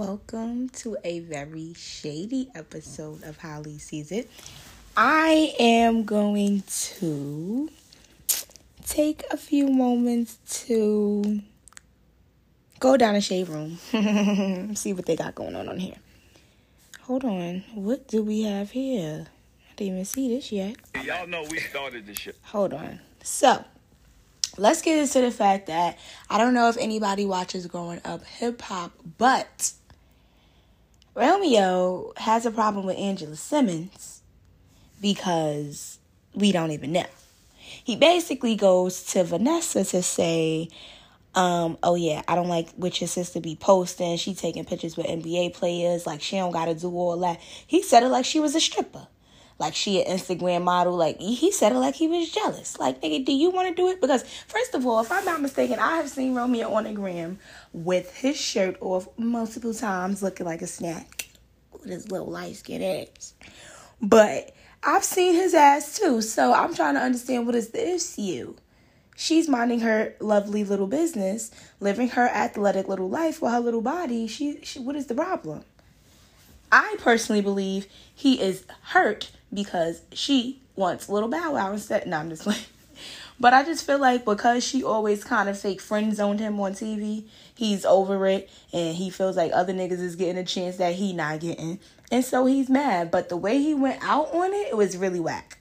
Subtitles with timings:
[0.00, 4.30] welcome to a very shady episode of How Lee Sees It.
[4.96, 7.68] I am going to
[8.86, 11.42] take a few moments to
[12.78, 13.76] go down a shade room,
[14.74, 15.96] see what they got going on on here.
[17.02, 19.26] Hold on, what do we have here?
[19.28, 20.76] I didn't even see this yet.
[21.04, 22.38] Y'all know we started the shit.
[22.44, 23.00] Hold on.
[23.22, 23.62] So,
[24.56, 25.98] let's get into the fact that
[26.30, 29.74] I don't know if anybody watches growing up hip hop, but
[31.20, 34.22] Romeo has a problem with Angela Simmons
[35.02, 35.98] because
[36.34, 37.04] we don't even know.
[37.84, 40.70] He basically goes to Vanessa to say,
[41.34, 44.16] um, oh yeah, I don't like what your sister be posting.
[44.16, 47.38] She taking pictures with NBA players, like she don't gotta do all that.
[47.66, 49.06] He said it like she was a stripper
[49.60, 50.96] like she an Instagram model.
[50.96, 52.78] Like he said it like he was jealous.
[52.78, 54.00] Like, nigga, do you want to do it?
[54.00, 57.38] Because first of all, if I'm not mistaken, I have seen Romeo on the gram
[57.72, 61.28] with his shirt off multiple times, looking like a snack
[61.72, 63.34] with his little light skin ass.
[64.00, 68.56] But I've seen his ass too, so I'm trying to understand what is the issue.
[69.14, 71.50] She's minding her lovely little business,
[71.80, 74.26] living her athletic little life with her little body.
[74.26, 75.64] She, she what is the problem?
[76.72, 82.06] I personally believe he is hurt because she wants little Bow Wow instead.
[82.06, 82.58] No, I'm just like.
[83.40, 86.72] But I just feel like because she always kind of fake friend zoned him on
[86.72, 90.94] TV, he's over it and he feels like other niggas is getting a chance that
[90.96, 91.80] he not getting.
[92.12, 93.10] And so he's mad.
[93.10, 95.58] But the way he went out on it, it was really whack.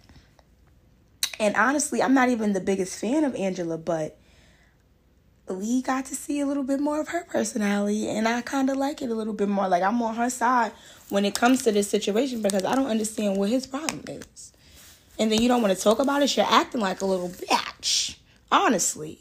[1.39, 4.17] And honestly, I'm not even the biggest fan of Angela, but
[5.55, 8.77] we got to see a little bit more of her personality and I kind of
[8.77, 9.67] like it a little bit more.
[9.67, 10.71] Like I'm on her side
[11.09, 14.53] when it comes to this situation because I don't understand what his problem is.
[15.17, 18.15] And then you don't want to talk about it, you're acting like a little bitch.
[18.51, 19.19] Honestly.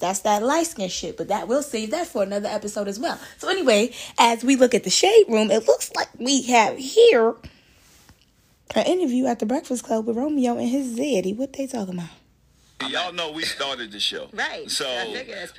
[0.00, 3.18] That's that light skin shit, but that we'll save that for another episode as well.
[3.38, 7.36] So anyway, as we look at the shade room, it looks like we have here
[8.74, 11.34] an interview at the Breakfast Club with Romeo and his Zeddy.
[11.34, 12.10] What they talking about?
[12.90, 14.70] Y'all know we started the show, right?
[14.70, 14.86] So,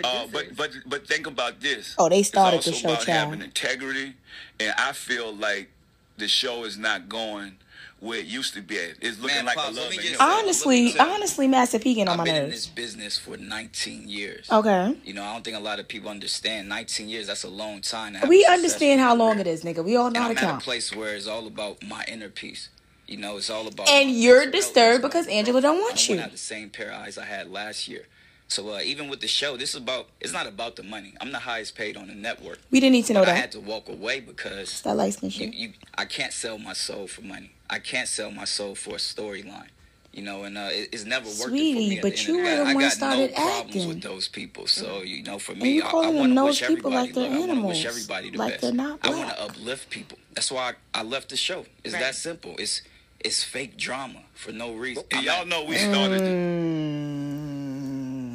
[0.04, 1.96] uh, but but but think about this.
[1.98, 3.30] Oh, they started it's also the show, about child.
[3.30, 4.14] having integrity,
[4.60, 5.70] and I feel like
[6.18, 7.58] the show is not going
[8.02, 8.78] where it used to be.
[8.78, 8.98] At.
[9.02, 11.94] It's looking Man, like Pops, a let love me just- Honestly, me honestly, Master P
[11.96, 14.52] getting on I've my been in this business for 19 years.
[14.52, 14.96] Okay.
[15.04, 16.70] You know, I don't think a lot of people understand.
[16.70, 18.14] 19 years, that's a long time.
[18.14, 19.42] To have We a understand how long career.
[19.42, 19.84] it is, nigga.
[19.84, 22.04] We all know And how I'm to at a place where it's all about my
[22.08, 22.70] inner peace.
[23.08, 23.88] You know, it's all about.
[23.90, 26.16] And you're mental disturbed because Angela don't want you.
[26.16, 26.22] I don't you.
[26.24, 28.06] have the same pair of eyes I had last year.
[28.48, 30.08] So uh, even with the show, this is about.
[30.22, 31.14] It's not about the money.
[31.22, 32.60] I'm the highest paid on the network.
[32.72, 35.30] We didn't need to know But I had to walk away because That light skin
[35.32, 37.52] you, you, I can't sell my soul for money.
[37.70, 39.70] I can't sell my soul for a storyline.
[40.14, 41.98] You know, and uh, it, it's never worked it Sweetie, for me.
[41.98, 42.56] at but you were the day.
[42.56, 43.88] the I one got started no problems acting.
[43.90, 44.66] with those people.
[44.68, 47.14] So you know, for me, I, I want them to those wish people everybody like
[47.16, 47.26] they're.
[47.26, 48.62] I want to animals, wish everybody the like best.
[48.62, 50.18] they're not I want to uplift people.
[50.34, 51.66] That's why I, I left the show.
[51.84, 52.00] It's Right.
[52.02, 52.56] that simple.
[52.60, 52.82] It's
[53.26, 55.04] it's fake drama for no reason.
[55.12, 56.22] And y'all know we started.
[56.22, 56.26] the-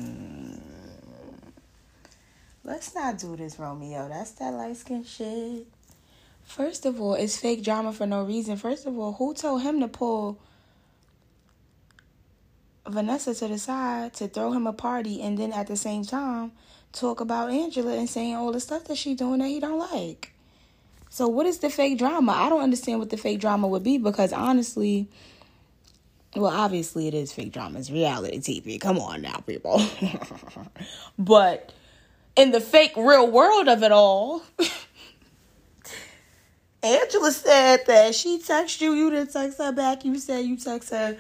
[0.00, 0.60] Mm.
[2.64, 4.08] Let's not do this, Romeo.
[4.08, 5.66] That's that light skin shit.
[6.44, 8.56] First of all, it's fake drama for no reason.
[8.56, 10.38] First of all, who told him to pull
[12.86, 16.50] Vanessa to the side to throw him a party and then at the same time
[16.92, 20.32] talk about Angela and saying all the stuff that she doing that he don't like?
[21.10, 22.32] So what is the fake drama?
[22.32, 25.09] I don't understand what the fake drama would be because honestly,
[26.37, 27.81] well, obviously it is fake drama.
[27.81, 28.81] It's reality TV.
[28.81, 29.84] Come on now, people.
[31.19, 31.72] but
[32.37, 34.43] in the fake real world of it all,
[36.84, 40.04] Angela said that she texted you, you didn't text her back.
[40.04, 41.19] You said you text her,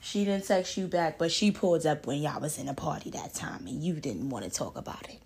[0.00, 3.10] she didn't text you back, but she pulled up when y'all was in a party
[3.10, 5.20] that time and you didn't want to talk about it.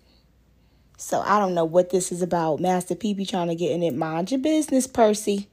[1.01, 2.59] So I don't know what this is about.
[2.59, 3.95] Master P be trying to get in it.
[3.95, 5.47] Mind your business, Percy.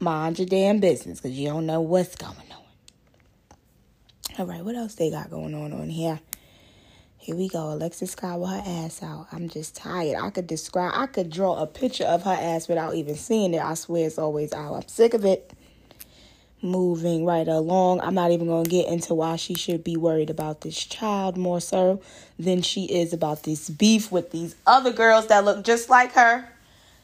[0.00, 2.64] Mind your damn business, because you don't know what's going on.
[4.38, 6.18] All right, what else they got going on on here?
[7.16, 7.72] Here we go.
[7.72, 9.28] Alexis Scott with her ass out.
[9.30, 10.18] I'm just tired.
[10.20, 13.62] I could describe, I could draw a picture of her ass without even seeing it.
[13.62, 14.74] I swear it's always out.
[14.74, 15.52] I'm sick of it.
[16.62, 18.00] Moving right along.
[18.00, 21.36] I'm not even going to get into why she should be worried about this child
[21.36, 22.00] more so
[22.38, 26.48] than she is about this beef with these other girls that look just like her.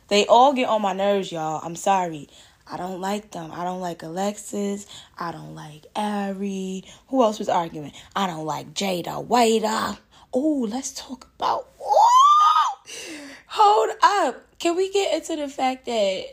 [0.09, 1.61] They all get on my nerves, y'all.
[1.63, 2.29] I'm sorry.
[2.71, 3.51] I don't like them.
[3.53, 4.87] I don't like Alexis.
[5.19, 6.85] I don't like Ari.
[7.09, 7.93] Who else was arguing?
[8.17, 9.99] I don't like Jayda Wayda.
[10.33, 11.69] Oh, let's talk about.
[11.81, 13.19] Ooh!
[13.49, 14.43] Hold up.
[14.59, 16.25] Can we get into the fact that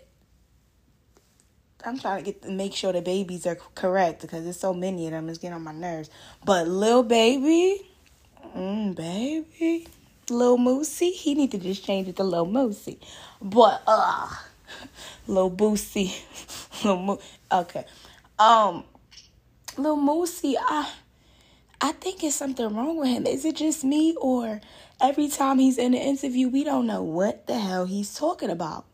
[1.90, 5.12] I'm trying to get make sure the babies are correct because there's so many of
[5.12, 5.28] them.
[5.28, 6.12] It's getting on my nerves.
[6.46, 7.82] But Lil Baby,
[8.56, 9.88] mm, baby,
[10.30, 11.12] Lil Moosey.
[11.14, 13.00] He need to just change it to Lil Moosey.
[13.42, 14.30] But uh
[15.28, 16.14] Lil Boosie.
[16.86, 17.22] Lil Mo-
[17.52, 17.86] okay.
[18.38, 18.84] Um
[19.76, 20.92] Lil Moosey, I
[21.82, 23.26] I think it's something wrong with him.
[23.26, 24.62] Is it just me or
[25.02, 28.86] every time he's in an interview we don't know what the hell he's talking about?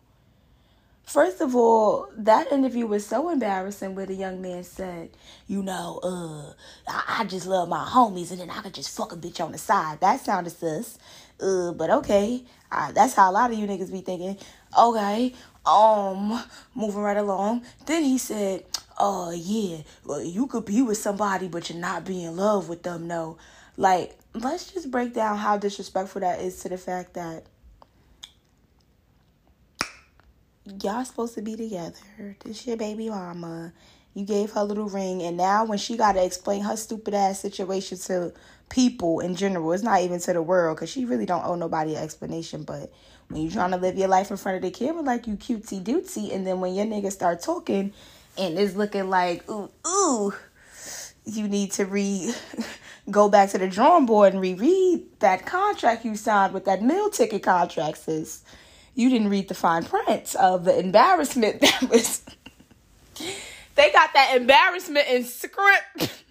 [1.05, 5.11] First of all, that interview was so embarrassing where the young man said,
[5.47, 6.53] you know, uh,
[6.87, 9.51] I, I just love my homies and then I could just fuck a bitch on
[9.51, 9.99] the side.
[10.01, 10.97] That sounded sus.
[11.39, 12.43] Uh, but okay.
[12.71, 14.37] Uh, that's how a lot of you niggas be thinking.
[14.77, 15.33] Okay.
[15.65, 16.43] Um,
[16.73, 17.63] moving right along.
[17.85, 18.63] Then he said,
[18.97, 22.67] oh, uh, yeah, well, you could be with somebody, but you're not being in love
[22.67, 23.37] with them, no.
[23.77, 27.45] Like, let's just break down how disrespectful that is to the fact that
[30.81, 32.37] y'all supposed to be together.
[32.43, 33.73] This your baby mama.
[34.13, 37.13] You gave her a little ring, and now when she got to explain her stupid
[37.13, 38.31] ass situation to
[38.69, 41.95] people in general, it's not even to the world, because she really don't owe nobody
[41.95, 42.63] an explanation.
[42.63, 42.93] But
[43.27, 45.83] when you trying to live your life in front of the camera like you cutesy
[45.83, 47.91] dootsy, and then when your nigga start talking
[48.37, 50.33] and it's looking like ooh ooh,
[51.25, 52.33] you need to re
[53.11, 57.09] go back to the drawing board and reread that contract you signed with that meal
[57.09, 58.43] ticket contract, sis
[58.95, 62.23] you didn't read the fine print of the embarrassment that was.
[63.75, 66.09] they got that embarrassment in script.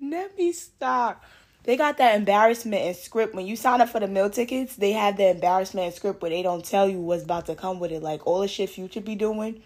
[0.00, 1.22] Let me stop.
[1.64, 3.34] They got that embarrassment in script.
[3.34, 6.30] When you sign up for the meal tickets, they have the embarrassment in script where
[6.30, 8.02] they don't tell you what's about to come with it.
[8.02, 9.62] Like all the shit Future be doing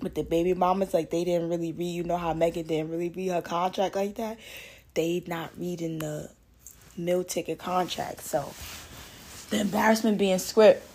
[0.00, 1.86] with the baby mamas, like they didn't really read.
[1.86, 4.38] You know how Megan didn't really read her contract like that.
[4.92, 6.30] They not reading the
[6.96, 8.20] meal ticket contract.
[8.22, 8.52] So
[9.44, 10.86] the embarrassment being script.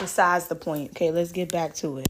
[0.00, 0.90] Besides the point.
[0.90, 2.08] Okay, let's get back to it.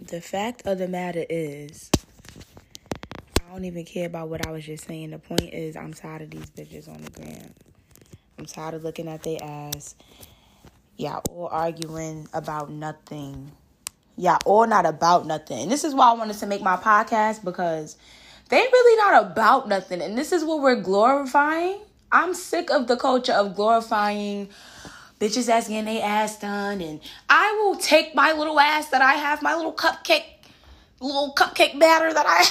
[0.00, 1.90] The fact of the matter is,
[3.38, 5.10] I don't even care about what I was just saying.
[5.10, 7.54] The point is, I'm tired of these bitches on the gram.
[8.38, 9.94] I'm tired of looking at their ass.
[10.96, 13.52] Y'all all arguing about nothing.
[14.16, 15.60] Y'all all not about nothing.
[15.60, 17.96] And this is why I wanted to make my podcast because
[18.48, 20.00] they really not about nothing.
[20.00, 21.80] And this is what we're glorifying
[22.12, 24.48] I'm sick of the culture of glorifying
[25.20, 26.80] bitches that's getting their ass done.
[26.80, 30.24] And I will take my little ass that I have, my little cupcake,
[31.00, 32.44] little cupcake batter that I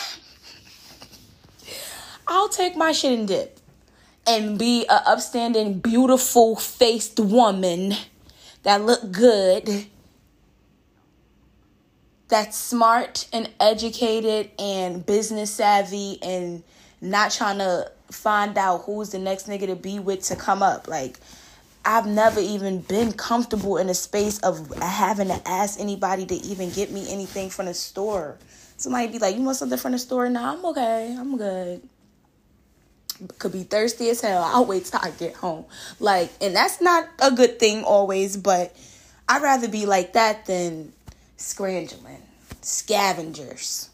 [2.31, 3.59] I'll take my shit and dip
[4.27, 7.93] and be a upstanding, beautiful faced woman
[8.61, 9.87] that look good,
[12.27, 16.63] that's smart and educated and business savvy and
[17.01, 20.87] not trying to find out who's the next nigga to be with to come up.
[20.87, 21.19] Like,
[21.85, 26.69] I've never even been comfortable in a space of having to ask anybody to even
[26.71, 28.37] get me anything from the store.
[28.77, 30.29] Somebody be like, You want something from the store?
[30.29, 31.15] Nah, I'm okay.
[31.17, 31.81] I'm good.
[33.37, 34.43] Could be thirsty as hell.
[34.43, 35.65] I'll wait till I get home.
[35.99, 38.75] Like, and that's not a good thing always, but
[39.27, 40.93] I'd rather be like that than
[41.35, 42.21] scrangling.
[42.61, 43.89] Scavengers.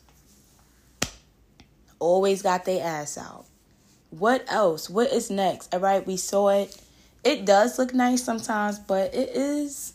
[1.97, 3.45] Always got their ass out.
[4.17, 4.89] What else?
[4.89, 5.73] What is next?
[5.73, 6.77] All right, we saw it.
[7.23, 9.93] It does look nice sometimes, but it is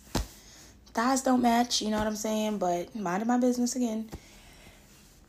[0.92, 2.58] thighs don't match, you know what I'm saying?
[2.58, 4.10] But minding my business again.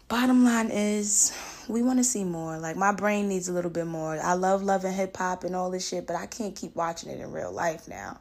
[0.10, 1.32] Bottom line is
[1.70, 2.58] we want to see more.
[2.58, 4.20] Like my brain needs a little bit more.
[4.22, 7.22] I love loving hip hop and all this shit, but I can't keep watching it
[7.22, 8.20] in real life now.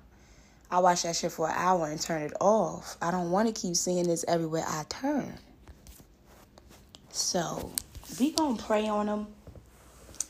[0.71, 2.97] I watch that shit for an hour and turn it off.
[3.03, 5.35] I don't want to keep seeing this everywhere I turn.
[7.11, 7.73] So,
[8.21, 9.27] we gonna pray on them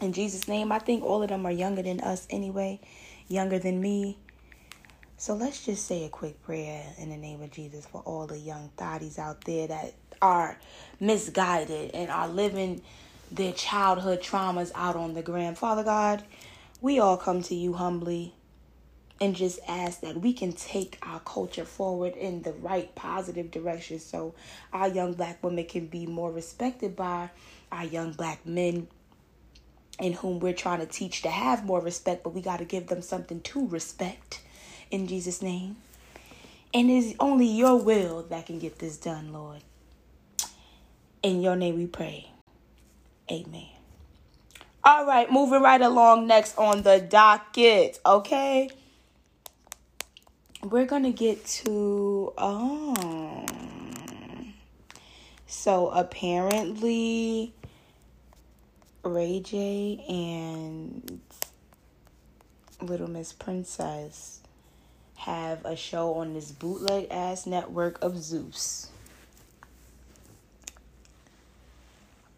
[0.01, 0.73] in Jesus' name.
[0.73, 2.81] I think all of them are younger than us anyway,
[3.29, 4.19] younger than me.
[5.17, 8.39] So let's just say a quick prayer in the name of Jesus for all the
[8.39, 10.59] young thotties out there that are
[10.99, 12.83] misguided and are living
[13.31, 15.55] their childhood traumas out on the gram.
[15.55, 16.23] Father God,
[16.81, 18.35] we all come to you humbly
[19.21, 23.99] and just ask that we can take our culture forward in the right positive direction
[23.99, 24.35] so
[24.73, 27.29] our young black women can be more respected by
[27.71, 28.89] our young black men
[30.01, 32.87] in whom we're trying to teach to have more respect, but we got to give
[32.87, 34.41] them something to respect
[34.91, 35.77] in Jesus' name.
[36.73, 39.61] And it's only your will that can get this done, Lord.
[41.23, 42.31] In your name we pray.
[43.31, 43.67] Amen.
[44.83, 48.71] All right, moving right along next on the docket, okay?
[50.63, 53.45] We're going to get to um
[55.47, 57.53] so apparently
[59.03, 61.21] Ray J and
[62.81, 64.41] Little Miss Princess
[65.17, 68.91] have a show on this bootleg ass network of Zeus.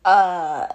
[0.05, 0.67] Uh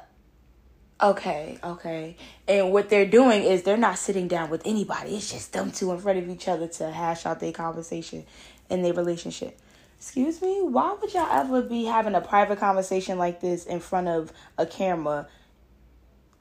[1.00, 2.15] Okay, okay.
[2.48, 5.15] And what they're doing is they're not sitting down with anybody.
[5.15, 8.25] It's just them two in front of each other to hash out their conversation
[8.67, 9.60] and their relationship.
[10.00, 10.62] Excuse me?
[10.62, 14.65] Why would y'all ever be having a private conversation like this in front of a
[14.65, 15.27] camera,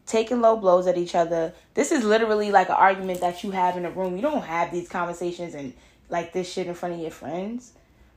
[0.07, 1.53] taking low blows at each other?
[1.75, 4.17] This is literally like an argument that you have in a room.
[4.17, 5.75] You don't have these conversations and
[6.09, 7.73] like this shit in front of your friends.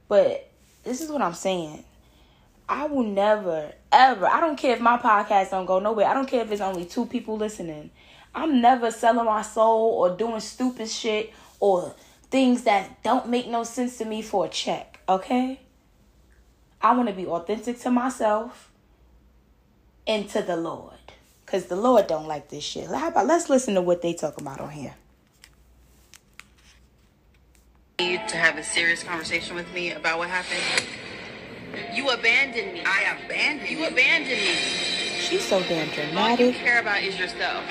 [0.08, 0.50] But
[0.84, 1.84] this is what I'm saying.
[2.67, 6.05] I will never, ever, I don't care if my podcast don't go nowhere.
[6.05, 7.89] I don't care if it's only two people listening.
[8.36, 11.96] I'm never selling my soul or doing stupid shit or
[12.29, 15.60] things that don't make no sense to me for a check, okay?
[16.81, 18.72] I want to be authentic to myself
[20.05, 20.99] and to the Lord.
[21.50, 22.88] Cause the Lord don't like this shit.
[22.88, 24.94] How about let's listen to what they talk about on here.
[28.00, 30.86] You to have a serious conversation with me about what happened.
[31.94, 32.84] You abandoned me.
[32.86, 33.88] I abandoned You you.
[33.88, 34.56] abandoned me.
[35.20, 36.18] She's so damn dramatic.
[36.18, 36.56] All you dramatic.
[36.56, 37.63] care about is yourself.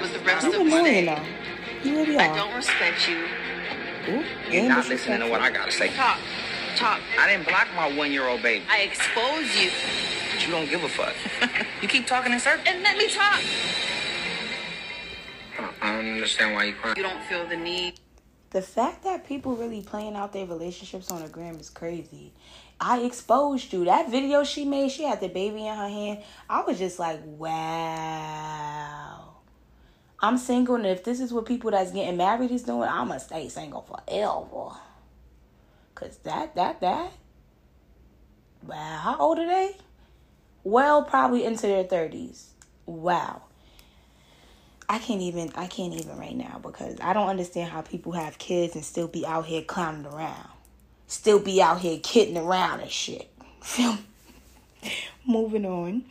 [0.00, 1.88] With the rest You of annoying my though.
[1.88, 3.26] You really I don't respect you.
[4.08, 5.88] Ooh, You're not listening to what I gotta say.
[5.88, 6.18] Talk.
[6.76, 7.00] Talk.
[7.18, 8.64] I didn't block my one-year-old baby.
[8.70, 9.70] I expose you.
[10.32, 11.14] But you don't give a fuck.
[11.82, 12.66] you keep talking in circles.
[12.68, 13.40] And let me talk.
[15.80, 16.94] I don't understand why you cry.
[16.96, 18.00] You don't feel the need.
[18.50, 22.32] The fact that people really playing out their relationships on the gram is crazy.
[22.80, 23.84] I exposed you.
[23.84, 26.22] That video she made, she had the baby in her hand.
[26.48, 29.34] I was just like, wow.
[30.20, 33.48] I'm single, and if this is what people that's getting married is doing, I'ma stay
[33.48, 34.78] single forever.
[35.94, 37.12] Cause that, that, that.
[38.66, 39.76] Wow, how old are they?
[40.66, 42.50] Well, probably into their thirties.
[42.86, 43.42] Wow.
[44.88, 48.36] I can't even I can't even right now because I don't understand how people have
[48.38, 50.48] kids and still be out here clowning around.
[51.06, 53.30] Still be out here kidding around and shit.
[55.24, 56.04] Moving on.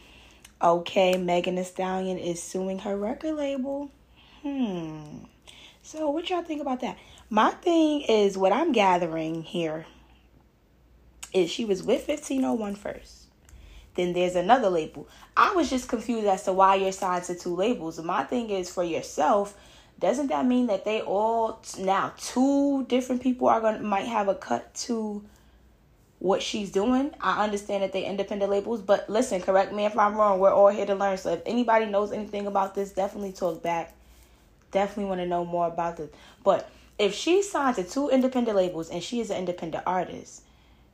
[0.61, 3.91] Okay, Megan Thee Stallion is suing her record label.
[4.41, 5.25] Hmm.
[5.83, 6.97] So what y'all think about that?
[7.29, 9.85] My thing is what I'm gathering here
[11.33, 13.24] is she was with 1501 first.
[13.95, 15.07] Then there's another label.
[15.35, 17.99] I was just confused as to why you're signed to two labels.
[18.01, 19.57] My thing is for yourself,
[19.99, 24.27] doesn't that mean that they all now two different people are going to might have
[24.27, 25.23] a cut to
[26.19, 27.13] what she's doing?
[27.21, 30.39] I understand that they independent labels, but listen, correct me if I'm wrong.
[30.39, 31.17] We're all here to learn.
[31.17, 33.93] So if anybody knows anything about this, definitely talk back.
[34.71, 36.09] Definitely want to know more about this.
[36.43, 40.41] But if she signed to two independent labels and she is an independent artist,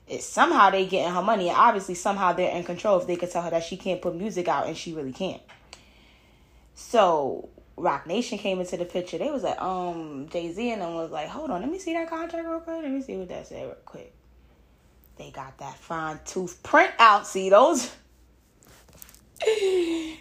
[0.07, 1.49] it's somehow they getting her money.
[1.49, 4.47] Obviously, somehow they're in control if they could tell her that she can't put music
[4.47, 5.41] out and she really can't.
[6.75, 9.17] So Roc Nation came into the picture.
[9.17, 11.93] They was like, um, Jay Z and them was like, hold on, let me see
[11.93, 12.81] that contract real quick.
[12.81, 14.13] Let me see what that said real quick.
[15.17, 17.27] They got that fine tooth print out.
[17.27, 17.91] See those?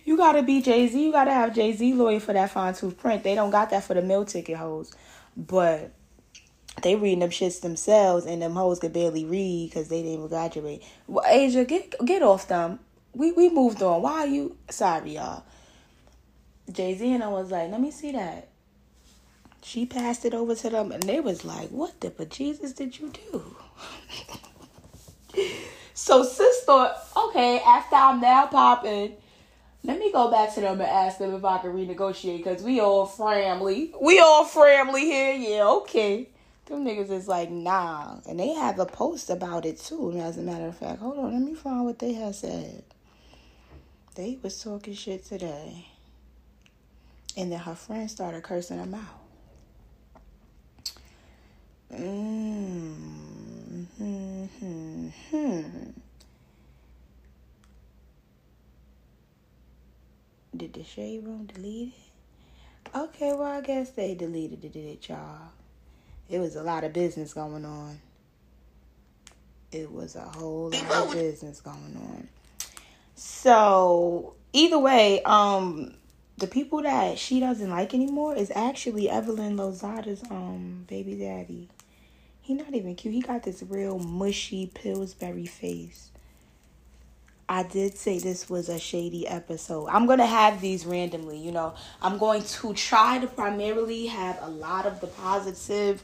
[0.03, 1.01] You gotta be Jay Z.
[1.01, 3.23] You gotta have Jay Z lawyer for that fine tooth print.
[3.23, 4.95] They don't got that for the meal ticket hoes,
[5.37, 5.93] but
[6.83, 10.83] they reading them shits themselves, and them hoes could barely read because they didn't graduate.
[11.07, 12.81] Well, Asia, get get off them.
[13.15, 14.03] We we moved on.
[14.03, 15.45] Why are you sorry, y'all?
[16.71, 18.49] Jay Z and I was like, let me see that.
[19.63, 22.99] She passed it over to them, and they was like, "What the but Jesus did
[22.99, 23.57] you do?"
[25.95, 29.17] so sis thought, okay, after I'm now popping,
[29.83, 32.81] let me go back to them and ask them if I can renegotiate because we
[32.81, 33.93] all family.
[34.01, 35.35] We all family here.
[35.35, 36.29] Yeah, okay.
[36.71, 38.19] Them niggas is like, nah.
[38.29, 41.01] And they have a post about it too, as a matter of fact.
[41.01, 42.85] Hold on, let me find what they have said.
[44.15, 45.87] They was talking shit today.
[47.37, 49.19] And then her friend started cursing them out.
[51.93, 55.91] Mm, hmm, hmm, hmm.
[60.57, 62.97] Did the shade room delete it?
[62.97, 65.51] Okay, well, I guess they deleted it, y'all.
[66.31, 68.01] It was a lot of business going on.
[69.73, 72.29] It was a whole lot of business going on.
[73.17, 75.95] So, either way, um,
[76.39, 81.69] the people that she doesn't like anymore is actually Evelyn Lozada's um baby daddy.
[82.41, 83.15] He not even cute.
[83.15, 86.11] He got this real mushy Pillsbury face.
[87.51, 89.89] I did say this was a shady episode.
[89.89, 91.75] I'm going to have these randomly, you know.
[92.01, 96.01] I'm going to try to primarily have a lot of the positive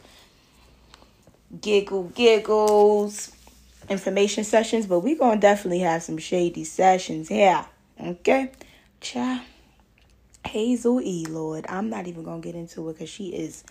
[1.61, 3.31] giggle giggles
[3.89, 7.65] information sessions, but we're going to definitely have some shady sessions here.
[8.05, 8.51] Okay?
[9.01, 9.41] Ciao.
[10.45, 11.65] Hazel E, Lord.
[11.69, 13.63] I'm not even going to get into it because she is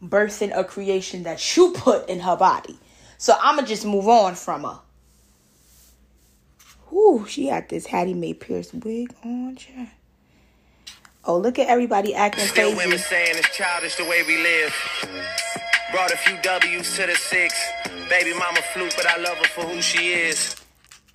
[0.00, 2.78] birthing a creation that you put in her body.
[3.18, 4.78] So I'm going to just move on from her.
[6.90, 9.88] Whew, she had this Hattie Mae Pierce wig on, child.
[11.24, 13.02] Oh, look at everybody acting Still women crazy.
[13.04, 14.74] saying it's childish the way we live.
[15.92, 17.54] Brought a few W's to the six.
[18.08, 20.54] Baby mama fluke, but I love her for who she is.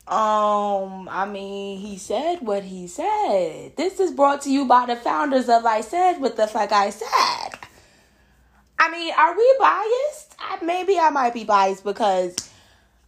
[0.07, 3.77] Um, I mean, he said what he said.
[3.77, 6.89] This is brought to you by the founders of I Said What the Fuck I
[6.89, 7.59] Said.
[8.79, 10.35] I mean, are we biased?
[10.39, 12.35] I, maybe I might be biased because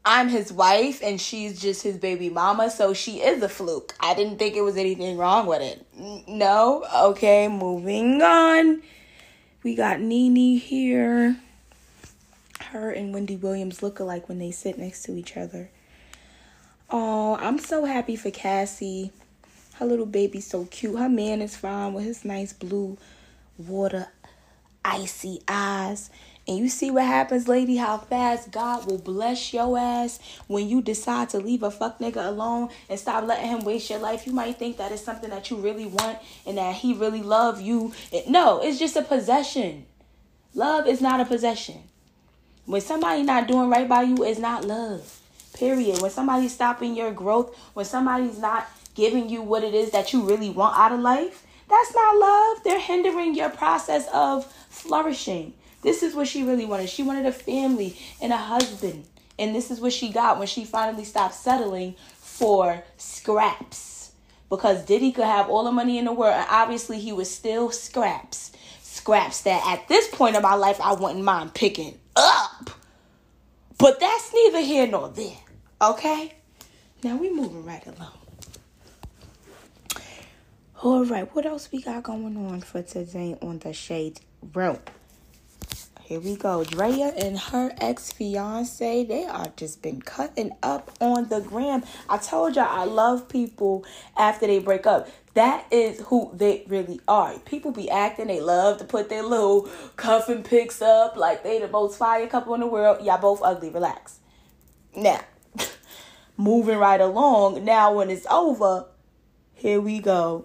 [0.06, 3.96] I'm his wife and she's just his baby mama, so she is a fluke.
[4.00, 5.86] I didn't think it was anything wrong with it.
[6.28, 6.86] No?
[6.94, 8.82] Okay, moving on.
[9.64, 11.38] We got Nene here.
[12.60, 15.70] Her and Wendy Williams look alike when they sit next to each other.
[16.90, 19.12] Oh, I'm so happy for Cassie.
[19.76, 21.00] Her little baby's so cute.
[21.00, 22.98] Her man is fine with his nice blue
[23.58, 24.08] water,
[24.84, 26.10] icy eyes.
[26.46, 30.82] And you see what happens, lady, how fast God will bless your ass when you
[30.82, 34.28] decide to leave a fuck nigga alone and stop letting him waste your life.
[34.28, 37.62] You might think that it's something that you really want and that he really love
[37.62, 37.94] you.
[38.12, 39.86] It- no, it's just a possession.
[40.54, 41.84] Love is not a possession.
[42.66, 45.22] When somebody not doing right by you, it's not love.
[45.54, 46.02] Period.
[46.02, 50.22] When somebody's stopping your growth, when somebody's not giving you what it is that you
[50.22, 52.64] really want out of life, that's not love.
[52.64, 55.54] They're hindering your process of flourishing.
[55.82, 56.90] This is what she really wanted.
[56.90, 59.06] She wanted a family and a husband.
[59.38, 64.12] And this is what she got when she finally stopped settling for scraps.
[64.50, 67.72] Because Diddy could have all the money in the world, and obviously he was still
[67.72, 68.52] scraps.
[68.82, 72.70] Scraps that at this point in my life I wouldn't mind picking up.
[73.78, 75.38] But that's neither here nor there.
[75.82, 76.36] Okay?
[77.04, 78.23] Now we moving right along.
[80.84, 84.20] All right, what else we got going on for today on the Shade
[84.54, 84.80] Room?
[86.02, 86.66] Here we go.
[86.66, 91.86] Drea and her ex fiance, they are just been cutting up on the gram.
[92.10, 93.86] I told y'all I love people
[94.18, 95.08] after they break up.
[95.36, 97.40] That is who they really are.
[97.40, 101.70] People be acting, they love to put their little cuffing pics up like they the
[101.70, 103.06] most fire couple in the world.
[103.06, 104.20] Y'all both ugly, relax.
[104.94, 105.22] Now,
[106.36, 107.64] moving right along.
[107.64, 108.88] Now, when it's over,
[109.54, 110.44] here we go.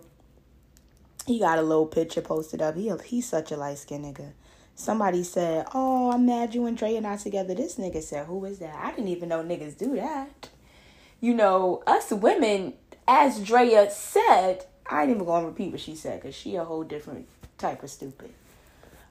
[1.29, 2.75] He got a little picture posted up.
[2.75, 4.33] He he's such a light skinned nigga.
[4.75, 8.47] Somebody said, "Oh, I'm mad you and Dre are not together." This nigga said, "Who
[8.47, 10.49] is that?" I didn't even know niggas do that.
[11.21, 12.73] You know, us women,
[13.07, 16.83] as Drea said, I ain't even gonna repeat what she said because she a whole
[16.83, 18.33] different type of stupid.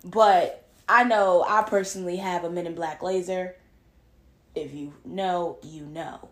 [0.04, 3.58] But I know I personally have a Men in Black laser.
[4.56, 6.30] If you know, you know.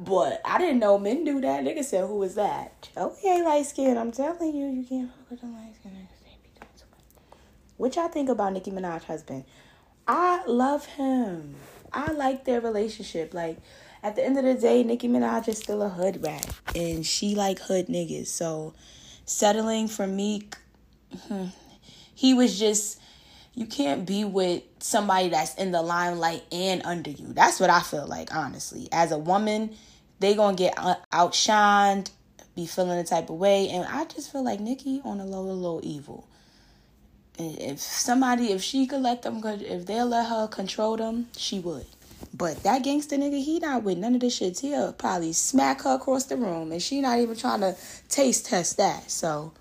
[0.00, 1.64] But I didn't know men do that.
[1.64, 3.98] Nigga said, "Who is that?" Okay, light skin.
[3.98, 6.22] I'm telling you, you can't fuck with the light skin niggas.
[6.22, 6.68] They be doing.
[7.76, 9.44] What y'all think about Nicki Minaj husband?
[10.06, 11.56] I love him.
[11.92, 13.34] I like their relationship.
[13.34, 13.58] Like
[14.02, 17.34] at the end of the day, Nicki Minaj is still a hood rat, and she
[17.34, 18.28] like hood niggas.
[18.28, 18.74] So
[19.24, 20.56] settling for Meek,
[21.26, 21.46] hmm,
[22.14, 23.00] he was just.
[23.58, 27.32] You can't be with somebody that's in the limelight and under you.
[27.32, 28.88] That's what I feel like, honestly.
[28.92, 29.74] As a woman,
[30.20, 32.10] they gonna get outshined,
[32.54, 35.42] be feeling a type of way, and I just feel like Nicki on a low,
[35.42, 36.28] little evil.
[37.36, 41.86] If somebody, if she could let them, if they'll let her control them, she would.
[42.32, 44.60] But that gangster nigga, he not with none of this shit.
[44.60, 47.74] He'll probably smack her across the room, and she not even trying to
[48.08, 49.10] taste test that.
[49.10, 49.52] So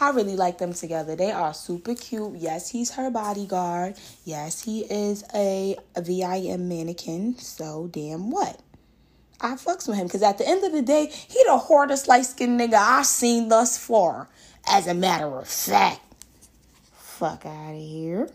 [0.00, 1.16] I really like them together.
[1.16, 2.36] They are super cute.
[2.36, 3.96] Yes, he's her bodyguard.
[4.24, 7.36] Yes, he is a, VIM mannequin.
[7.38, 8.60] So damn what?
[9.40, 12.26] I fucks with him because at the end of the day, he the hardest light
[12.26, 14.28] skinned nigga I've seen thus far.
[14.66, 16.00] As a matter of fact.
[16.92, 18.28] Fuck out of here.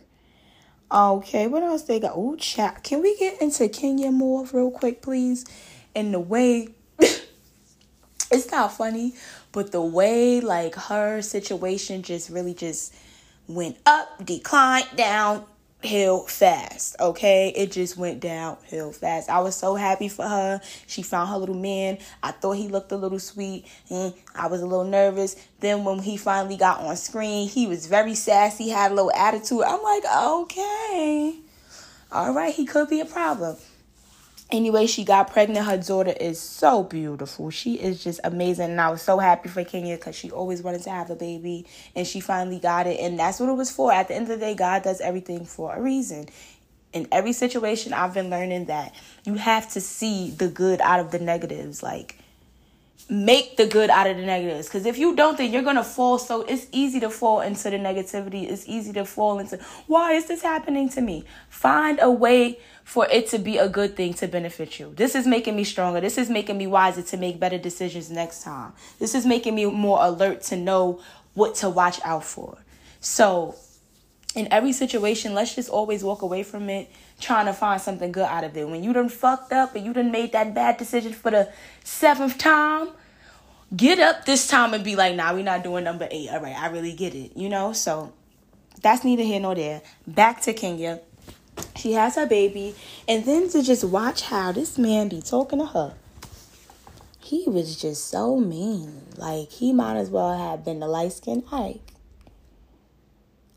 [0.91, 2.13] Okay, what else they got?
[2.15, 2.83] Oh, chat.
[2.83, 5.45] Can we get into Kenya Moore real quick, please?
[5.95, 9.13] And the way it's not funny,
[9.53, 12.93] but the way like her situation just really just
[13.47, 16.95] went up, declined, downhill fast.
[16.99, 19.29] Okay, it just went downhill fast.
[19.29, 20.59] I was so happy for her.
[20.87, 21.99] She found her little man.
[22.23, 23.65] I thought he looked a little sweet.
[23.89, 25.35] and I was a little nervous.
[25.59, 29.61] Then when he finally got on screen, he was very sassy, had a little attitude.
[29.61, 31.35] I'm like, okay,
[32.11, 33.55] all right, he could be a problem.
[34.53, 35.65] Anyway, she got pregnant.
[35.65, 37.49] Her daughter is so beautiful.
[37.49, 38.69] She is just amazing.
[38.69, 41.65] And I was so happy for Kenya because she always wanted to have a baby.
[41.95, 42.99] And she finally got it.
[42.99, 43.91] And that's what it was for.
[43.91, 46.27] At the end of the day, God does everything for a reason.
[46.93, 48.93] In every situation, I've been learning that
[49.25, 51.81] you have to see the good out of the negatives.
[51.81, 52.19] Like,
[53.09, 54.67] make the good out of the negatives.
[54.67, 56.17] Because if you don't then you're gonna fall.
[56.17, 58.49] So it's easy to fall into the negativity.
[58.49, 61.25] It's easy to fall into why is this happening to me?
[61.49, 64.93] Find a way for it to be a good thing to benefit you.
[64.95, 66.01] This is making me stronger.
[66.01, 68.73] This is making me wiser to make better decisions next time.
[68.99, 71.01] This is making me more alert to know
[71.33, 72.57] what to watch out for.
[72.99, 73.55] So,
[74.35, 76.89] in every situation, let's just always walk away from it
[77.19, 78.67] trying to find something good out of it.
[78.67, 81.51] When you done fucked up and you done made that bad decision for the
[81.83, 82.89] seventh time,
[83.75, 86.29] get up this time and be like, nah, we're not doing number eight.
[86.29, 87.73] All right, I really get it, you know?
[87.73, 88.13] So
[88.81, 89.81] that's neither here nor there.
[90.05, 90.99] Back to Kenya.
[91.75, 92.75] She has her baby,
[93.07, 95.93] and then to just watch how this man be talking to her.
[97.19, 99.03] He was just so mean.
[99.17, 101.92] Like, he might as well have been the light skinned Ike.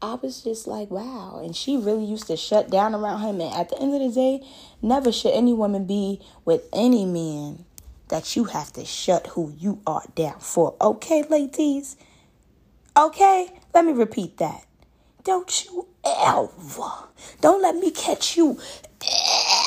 [0.02, 1.40] I was just like, wow.
[1.42, 3.40] And she really used to shut down around him.
[3.40, 4.46] And at the end of the day,
[4.82, 7.64] never should any woman be with any man
[8.08, 10.74] that you have to shut who you are down for.
[10.80, 11.96] Okay, ladies?
[12.96, 13.48] Okay?
[13.74, 14.64] Let me repeat that.
[15.24, 16.90] Don't you ever,
[17.40, 18.60] don't let me catch you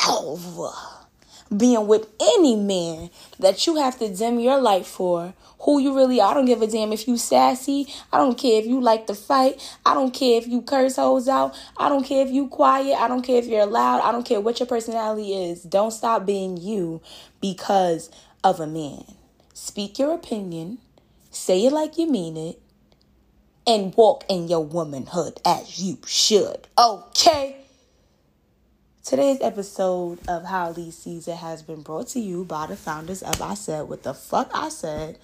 [0.08, 0.99] ever
[1.56, 3.10] being with any man
[3.40, 6.32] that you have to dim your light for who you really are.
[6.32, 7.88] I don't give a damn if you sassy.
[8.14, 9.62] I don't care if you like to fight.
[9.86, 11.56] I don't care if you curse hoes out.
[11.78, 12.96] I don't care if you quiet.
[12.96, 14.02] I don't care if you're loud.
[14.02, 15.64] I don't care what your personality is.
[15.64, 17.02] Don't stop being you
[17.42, 18.10] because
[18.44, 19.04] of a man.
[19.54, 20.78] Speak your opinion.
[21.32, 22.62] Say it like you mean it.
[23.68, 26.68] And walk in your womanhood as you should.
[26.78, 27.58] Okay?
[29.04, 33.24] Today's episode of How Lee Sees It has been brought to you by the founders
[33.24, 35.18] of I Said What the Fuck I Said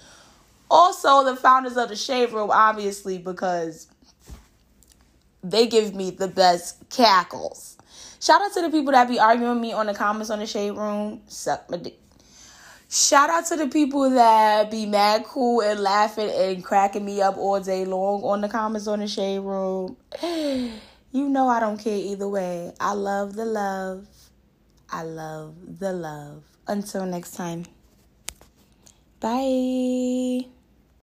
[0.70, 3.88] also, the founders of the Shade Room, obviously, because
[5.44, 7.78] they give me the best cackles.
[8.20, 10.72] Shout out to the people that be arguing me on the comments on the Shade
[10.72, 11.22] Room.
[11.28, 12.00] Suck my dick.
[12.90, 17.38] Shout out to the people that be mad cool and laughing and cracking me up
[17.38, 19.98] all day long on the comments on the Shade Room.
[21.16, 22.74] You know I don't care either way.
[22.78, 24.06] I love the love.
[24.90, 26.44] I love the love.
[26.68, 27.64] Until next time.
[29.22, 30.55] Bye.